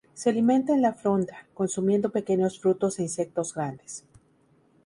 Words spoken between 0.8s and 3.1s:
la fronda, consumiendo pequeños frutos e